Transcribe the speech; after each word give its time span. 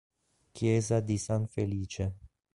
Chiesa 0.51 0.99
di 0.99 1.19
San 1.19 1.45
Felice 1.45 2.15